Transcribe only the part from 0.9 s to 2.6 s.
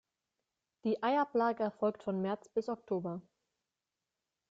Eiablage erfolgt von März